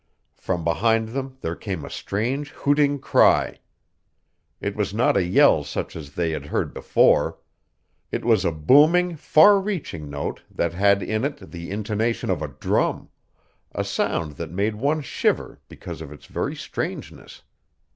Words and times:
From 0.39 0.63
behind 0.63 1.09
them 1.09 1.37
there 1.41 1.55
came 1.55 1.85
a 1.85 1.89
strange 1.91 2.49
hooting 2.49 2.97
cry. 2.97 3.59
It 4.59 4.75
was 4.75 4.95
not 4.95 5.15
a 5.15 5.23
yell 5.23 5.63
such 5.63 5.95
as 5.95 6.13
they 6.15 6.31
had 6.31 6.47
heard 6.47 6.73
before. 6.73 7.37
It 8.11 8.25
was 8.25 8.43
a 8.43 8.51
booming 8.51 9.15
far 9.15 9.59
reaching 9.59 10.09
note 10.09 10.41
that 10.49 10.73
had 10.73 11.03
in 11.03 11.23
it 11.23 11.51
the 11.51 11.69
intonation 11.69 12.31
of 12.31 12.41
a 12.41 12.47
drum 12.47 13.09
a 13.73 13.83
sound 13.83 14.37
that 14.37 14.49
made 14.49 14.73
one 14.73 15.01
shiver 15.01 15.59
because 15.69 16.01
of 16.01 16.11
its 16.11 16.25
very 16.25 16.55
strangeness. 16.55 17.43